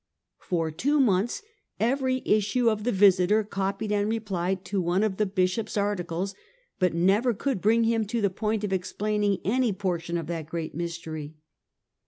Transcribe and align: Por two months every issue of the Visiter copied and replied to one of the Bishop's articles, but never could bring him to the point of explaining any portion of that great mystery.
Por 0.39 0.71
two 0.71 0.99
months 0.99 1.43
every 1.79 2.23
issue 2.25 2.69
of 2.71 2.85
the 2.85 2.91
Visiter 2.91 3.43
copied 3.43 3.91
and 3.91 4.09
replied 4.09 4.65
to 4.65 4.81
one 4.81 5.03
of 5.03 5.17
the 5.17 5.27
Bishop's 5.27 5.77
articles, 5.77 6.33
but 6.79 6.95
never 6.95 7.35
could 7.35 7.61
bring 7.61 7.83
him 7.83 8.05
to 8.07 8.19
the 8.19 8.31
point 8.31 8.63
of 8.63 8.73
explaining 8.73 9.37
any 9.45 9.71
portion 9.71 10.17
of 10.17 10.25
that 10.25 10.47
great 10.49 10.73
mystery. 10.73 11.35